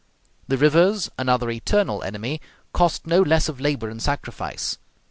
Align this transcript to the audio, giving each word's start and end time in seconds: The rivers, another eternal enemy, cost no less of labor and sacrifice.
The 0.47 0.57
rivers, 0.57 1.11
another 1.19 1.51
eternal 1.51 2.01
enemy, 2.01 2.41
cost 2.73 3.05
no 3.05 3.21
less 3.21 3.47
of 3.47 3.61
labor 3.61 3.87
and 3.91 4.01
sacrifice. 4.01 4.79